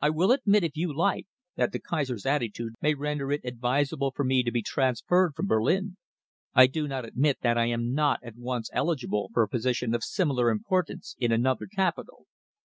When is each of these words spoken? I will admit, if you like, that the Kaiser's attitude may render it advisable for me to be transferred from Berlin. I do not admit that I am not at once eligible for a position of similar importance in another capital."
I 0.00 0.10
will 0.10 0.32
admit, 0.32 0.64
if 0.64 0.76
you 0.76 0.92
like, 0.92 1.28
that 1.54 1.70
the 1.70 1.78
Kaiser's 1.78 2.26
attitude 2.26 2.72
may 2.82 2.94
render 2.94 3.30
it 3.30 3.42
advisable 3.44 4.10
for 4.10 4.24
me 4.24 4.42
to 4.42 4.50
be 4.50 4.62
transferred 4.62 5.36
from 5.36 5.46
Berlin. 5.46 5.96
I 6.54 6.66
do 6.66 6.88
not 6.88 7.04
admit 7.04 7.38
that 7.42 7.56
I 7.56 7.66
am 7.66 7.92
not 7.94 8.18
at 8.24 8.34
once 8.36 8.68
eligible 8.72 9.30
for 9.32 9.44
a 9.44 9.48
position 9.48 9.94
of 9.94 10.02
similar 10.02 10.50
importance 10.50 11.14
in 11.20 11.30
another 11.30 11.68
capital." 11.72 12.26